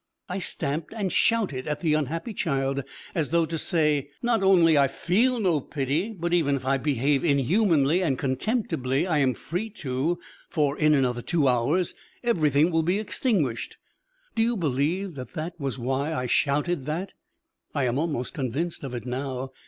[0.27, 4.87] I stamped and shouted at the unhappy child as though to say not only I
[4.87, 10.17] feel no pity, but even if I behave inhumanly and contemptibly, I am free to,
[10.49, 11.93] for in another two hours
[12.23, 13.77] everything will be extinguished.
[14.33, 17.13] Do you believe that that was why I shouted that?
[17.75, 19.51] I am almost convinced of it now.